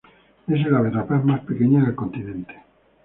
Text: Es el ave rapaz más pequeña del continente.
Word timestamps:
Es 0.47 0.65
el 0.65 0.75
ave 0.75 0.89
rapaz 0.89 1.23
más 1.23 1.41
pequeña 1.41 1.85
del 1.85 1.93
continente. 1.93 2.55